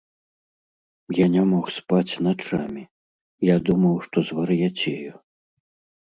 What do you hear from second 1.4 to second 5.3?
мог спаць начамі, я думаў, што звар'яцею.